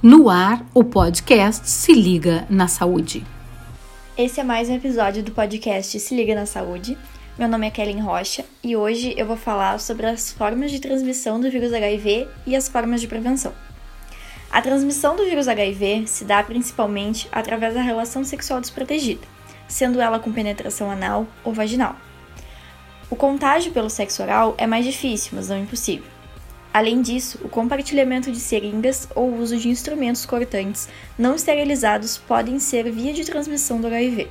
No 0.00 0.30
ar, 0.30 0.64
o 0.72 0.84
podcast 0.84 1.68
Se 1.68 1.92
Liga 1.92 2.46
na 2.48 2.68
Saúde. 2.68 3.26
Esse 4.16 4.38
é 4.38 4.44
mais 4.44 4.68
um 4.68 4.76
episódio 4.76 5.24
do 5.24 5.32
podcast 5.32 5.98
Se 5.98 6.14
Liga 6.14 6.36
na 6.36 6.46
Saúde. 6.46 6.96
Meu 7.36 7.48
nome 7.48 7.66
é 7.66 7.70
Kellen 7.72 8.00
Rocha 8.00 8.44
e 8.62 8.76
hoje 8.76 9.12
eu 9.16 9.26
vou 9.26 9.36
falar 9.36 9.80
sobre 9.80 10.06
as 10.06 10.30
formas 10.30 10.70
de 10.70 10.78
transmissão 10.78 11.40
do 11.40 11.50
vírus 11.50 11.72
HIV 11.72 12.28
e 12.46 12.54
as 12.54 12.68
formas 12.68 13.00
de 13.00 13.08
prevenção. 13.08 13.52
A 14.52 14.62
transmissão 14.62 15.16
do 15.16 15.24
vírus 15.24 15.48
HIV 15.48 16.06
se 16.06 16.24
dá 16.24 16.44
principalmente 16.44 17.28
através 17.32 17.74
da 17.74 17.82
relação 17.82 18.22
sexual 18.22 18.60
desprotegida, 18.60 19.26
sendo 19.66 20.00
ela 20.00 20.20
com 20.20 20.32
penetração 20.32 20.88
anal 20.88 21.26
ou 21.42 21.52
vaginal. 21.52 21.96
O 23.10 23.16
contágio 23.16 23.72
pelo 23.72 23.90
sexo 23.90 24.22
oral 24.22 24.54
é 24.58 24.66
mais 24.66 24.84
difícil, 24.84 25.32
mas 25.34 25.48
não 25.48 25.58
impossível. 25.58 26.17
Além 26.72 27.00
disso, 27.00 27.40
o 27.42 27.48
compartilhamento 27.48 28.30
de 28.30 28.38
seringas 28.38 29.08
ou 29.14 29.34
uso 29.34 29.56
de 29.56 29.68
instrumentos 29.68 30.26
cortantes 30.26 30.88
não 31.18 31.34
esterilizados 31.34 32.18
podem 32.18 32.58
ser 32.58 32.90
via 32.90 33.12
de 33.12 33.24
transmissão 33.24 33.80
do 33.80 33.86
HIV. 33.86 34.28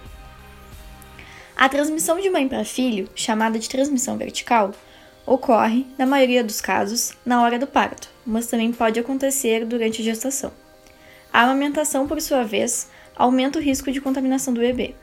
A 1.56 1.68
transmissão 1.68 2.20
de 2.20 2.30
mãe 2.30 2.48
para 2.48 2.64
filho, 2.64 3.10
chamada 3.16 3.58
de 3.58 3.68
transmissão 3.68 4.16
vertical, 4.16 4.72
ocorre, 5.26 5.88
na 5.98 6.06
maioria 6.06 6.44
dos 6.44 6.62
casos, 6.62 7.14
na 7.26 7.42
hora 7.42 7.58
do 7.58 7.66
parto, 7.66 8.10
mas 8.26 8.46
também 8.46 8.72
pode 8.72 9.00
acontecer 9.00 9.66
durante 9.66 10.02
a 10.02 10.06
gestação. 10.06 10.54
A 11.34 11.42
amamentação, 11.42 12.08
por 12.08 12.22
sua 12.22 12.44
vez, 12.44 12.90
aumenta 13.16 13.60
o 13.60 13.62
risco 13.62 13.92
de 13.92 14.00
contaminação 14.00 14.54
do 14.54 14.62
bebê. 14.62 14.94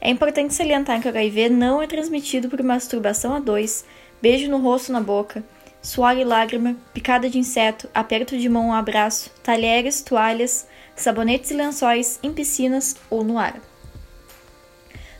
É 0.00 0.08
importante 0.10 0.54
salientar 0.54 1.00
que 1.00 1.08
o 1.08 1.10
HIV 1.10 1.48
não 1.48 1.82
é 1.82 1.86
transmitido 1.86 2.48
por 2.48 2.62
masturbação 2.62 3.34
a 3.34 3.40
dois, 3.40 3.84
beijo 4.22 4.50
no 4.50 4.58
rosto 4.58 4.92
na 4.92 5.00
boca, 5.00 5.42
suor 5.82 6.16
e 6.16 6.24
lágrima, 6.24 6.76
picada 6.92 7.28
de 7.28 7.38
inseto, 7.38 7.88
aperto 7.94 8.36
de 8.36 8.48
mão 8.48 8.68
ou 8.68 8.72
abraço, 8.74 9.30
talheres, 9.42 10.02
toalhas, 10.02 10.66
sabonetes 10.94 11.50
e 11.50 11.54
lençóis 11.54 12.18
em 12.22 12.32
piscinas 12.32 12.96
ou 13.08 13.24
no 13.24 13.38
ar. 13.38 13.60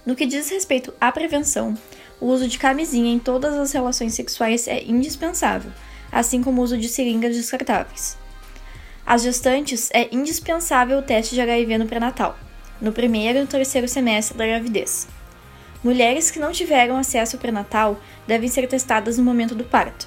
No 0.05 0.15
que 0.15 0.27
diz 0.27 0.51
respeito 0.51 0.93
à 1.01 1.11
prevenção, 1.11 1.77
o 2.21 2.27
uso 2.27 2.47
de 2.47 2.59
camisinha 2.59 3.13
em 3.13 3.19
todas 3.19 3.55
as 3.55 3.73
relações 3.73 4.15
sexuais 4.15 4.69
é 4.69 4.83
indispensável, 4.85 5.73
assim 6.13 6.43
como 6.43 6.61
o 6.61 6.65
uso 6.65 6.77
de 6.77 6.89
seringas 6.89 7.37
descartáveis. 7.37 8.19
Às 9.07 9.23
gestantes, 9.23 9.91
é 9.93 10.09
indispensável 10.15 10.99
o 10.99 11.03
teste 11.03 11.35
de 11.35 11.41
HIV 11.41 11.79
no 11.79 11.87
pré-natal, 11.87 12.39
no 12.81 12.93
primeiro 12.93 13.39
e 13.39 13.41
no 13.41 13.47
terceiro 13.47 13.89
semestre 13.89 14.37
da 14.37 14.47
gravidez. 14.47 15.09
Mulheres 15.83 16.31
que 16.31 16.39
não 16.39 16.53
tiveram 16.53 16.97
acesso 16.97 17.37
ao 17.37 17.41
pré-natal 17.41 17.99
devem 18.27 18.49
ser 18.49 18.69
testadas 18.69 19.17
no 19.17 19.25
momento 19.25 19.55
do 19.55 19.65
parto. 19.65 20.07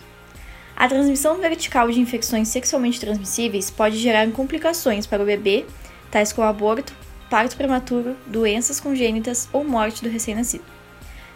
A 0.84 0.88
transmissão 0.90 1.40
vertical 1.40 1.90
de 1.90 2.02
infecções 2.02 2.50
sexualmente 2.50 3.00
transmissíveis 3.00 3.72
pode 3.72 3.96
gerar 3.96 4.30
complicações 4.32 5.08
para 5.08 5.24
o 5.24 5.26
bebê, 5.26 5.66
tais 6.12 6.34
como 6.34 6.46
aborto, 6.46 6.94
parto 7.30 7.56
prematuro, 7.56 8.18
doenças 8.28 8.82
congênitas 8.82 9.48
ou 9.54 9.64
morte 9.64 10.04
do 10.04 10.10
recém-nascido. 10.10 10.66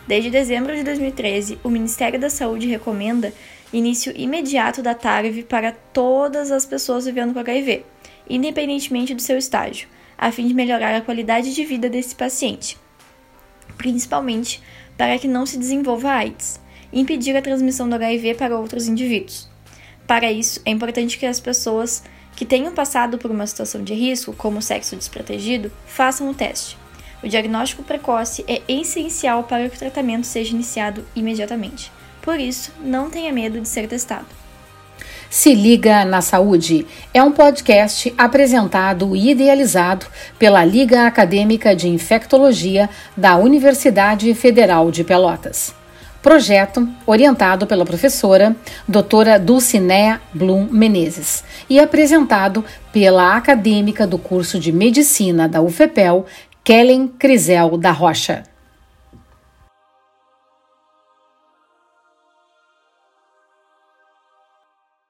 Desde 0.05 0.29
dezembro 0.29 0.75
de 0.75 0.83
2013, 0.83 1.59
o 1.63 1.69
Ministério 1.69 2.19
da 2.19 2.29
Saúde 2.29 2.67
recomenda 2.67 3.31
início 3.71 4.11
imediato 4.17 4.83
da 4.83 4.93
TARV 4.93 5.43
para 5.43 5.71
todas 5.71 6.51
as 6.51 6.65
pessoas 6.65 7.05
vivendo 7.05 7.31
com 7.33 7.39
HIV, 7.39 7.85
independentemente 8.29 9.15
do 9.15 9.21
seu 9.21 9.37
estágio, 9.37 9.87
a 10.17 10.29
fim 10.29 10.45
de 10.45 10.53
melhorar 10.53 10.93
a 10.93 10.99
qualidade 10.99 11.55
de 11.55 11.63
vida 11.63 11.89
desse 11.89 12.13
paciente, 12.13 12.77
principalmente 13.77 14.61
para 14.97 15.17
que 15.17 15.25
não 15.25 15.45
se 15.45 15.57
desenvolva 15.57 16.09
AIDS 16.09 16.66
impedir 16.91 17.35
a 17.35 17.41
transmissão 17.41 17.87
do 17.87 17.95
HIV 17.95 18.35
para 18.35 18.57
outros 18.57 18.87
indivíduos. 18.87 19.49
Para 20.05 20.31
isso, 20.31 20.61
é 20.65 20.71
importante 20.71 21.17
que 21.17 21.25
as 21.25 21.39
pessoas 21.39 22.03
que 22.35 22.45
tenham 22.45 22.73
passado 22.73 23.17
por 23.17 23.31
uma 23.31 23.47
situação 23.47 23.83
de 23.83 23.93
risco, 23.93 24.31
como 24.31 24.61
sexo 24.61 24.95
desprotegido, 24.95 25.71
façam 25.85 26.29
o 26.29 26.33
teste. 26.33 26.77
O 27.23 27.27
diagnóstico 27.27 27.83
precoce 27.83 28.45
é 28.47 28.61
essencial 28.67 29.43
para 29.43 29.67
que 29.67 29.75
o 29.75 29.79
tratamento 29.79 30.25
seja 30.25 30.53
iniciado 30.53 31.03
imediatamente. 31.15 31.91
Por 32.21 32.39
isso, 32.39 32.71
não 32.79 33.09
tenha 33.09 33.33
medo 33.33 33.59
de 33.59 33.67
ser 33.67 33.87
testado. 33.87 34.27
Se 35.29 35.53
Liga 35.53 36.05
na 36.05 36.21
Saúde 36.21 36.85
é 37.13 37.21
um 37.21 37.31
podcast 37.31 38.13
apresentado 38.17 39.15
e 39.15 39.31
idealizado 39.31 40.05
pela 40.39 40.63
Liga 40.63 41.05
Acadêmica 41.05 41.75
de 41.75 41.89
Infectologia 41.89 42.89
da 43.15 43.35
Universidade 43.35 44.33
Federal 44.33 44.89
de 44.89 45.03
Pelotas. 45.03 45.75
Projeto 46.27 46.85
orientado 47.05 47.65
pela 47.65 47.85
professora 47.85 48.53
doutora 48.85 49.39
Dulcinea 49.39 50.19
Blum 50.33 50.67
Menezes 50.69 51.41
e 51.69 51.79
apresentado 51.79 52.65
pela 52.91 53.37
acadêmica 53.37 54.05
do 54.05 54.17
curso 54.17 54.59
de 54.59 54.73
Medicina 54.73 55.47
da 55.47 55.61
UFPEL, 55.61 56.25
Kellen 56.65 57.07
Crisel 57.07 57.77
da 57.77 57.91
Rocha. 57.91 58.43